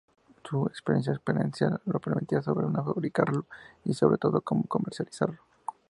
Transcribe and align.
Y 0.29 0.33
su 0.49 0.65
experiencia 0.65 1.13
empresarial 1.13 1.79
le 1.85 1.99
permitía 1.99 2.41
saber 2.41 2.63
cómo 2.65 2.83
fabricarlo 2.85 3.45
y, 3.85 3.93
sobre 3.93 4.17
todo, 4.17 4.41
cómo 4.41 4.63
comercializarlo. 4.63 5.37